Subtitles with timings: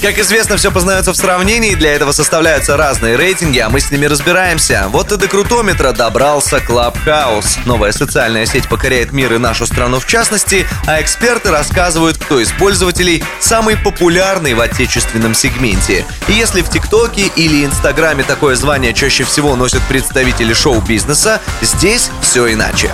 [0.00, 4.06] Как известно, все познается в сравнении, для этого составляются разные рейтинги, а мы с ними
[4.06, 4.84] разбираемся.
[4.90, 7.58] Вот и до крутометра добрался Clubhouse.
[7.64, 12.52] Новая социальная сеть покоряет мир и нашу страну в частности, а эксперты рассказывают, кто из
[12.52, 16.06] пользователей самый популярный в отечественном сегменте.
[16.28, 22.52] И если в ТикТоке или Инстаграме такое звание чаще всего носят представители шоу-бизнеса, здесь все
[22.52, 22.92] иначе.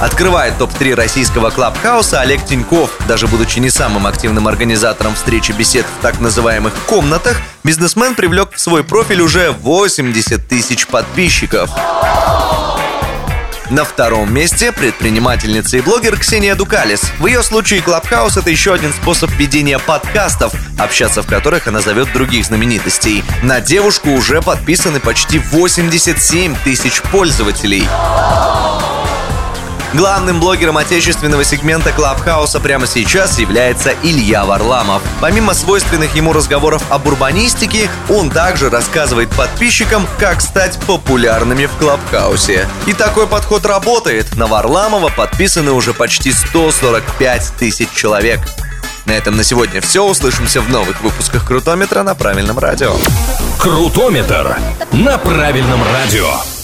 [0.00, 2.90] Открывает топ-3 российского клабхауса Олег Тиньков.
[3.06, 8.60] Даже будучи не самым активным организатором встречи бесед в так называемых «комнатах», бизнесмен привлек в
[8.60, 11.70] свой профиль уже 80 тысяч подписчиков.
[13.70, 17.02] На втором месте предпринимательница и блогер Ксения Дукалис.
[17.20, 22.12] В ее случае Клабхаус— это еще один способ ведения подкастов, общаться в которых она зовет
[22.12, 23.22] других знаменитостей.
[23.42, 27.86] На девушку уже подписаны почти 87 тысяч пользователей.
[29.92, 35.02] Главным блогером отечественного сегмента Клабхауса прямо сейчас является Илья Варламов.
[35.20, 42.68] Помимо свойственных ему разговоров об урбанистике, он также рассказывает подписчикам, как стать популярными в Клабхаусе.
[42.86, 44.36] И такой подход работает.
[44.36, 48.38] На Варламова подписаны уже почти 145 тысяч человек.
[49.06, 50.06] На этом на сегодня все.
[50.06, 52.94] Услышимся в новых выпусках Крутометра на правильном радио.
[53.58, 54.56] Крутометр
[54.92, 56.59] на правильном радио.